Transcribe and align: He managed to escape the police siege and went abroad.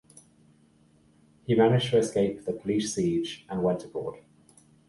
He 1.45 1.53
managed 1.53 1.91
to 1.91 1.97
escape 1.99 2.43
the 2.45 2.53
police 2.53 2.95
siege 2.95 3.45
and 3.47 3.61
went 3.61 3.85
abroad. 3.85 4.15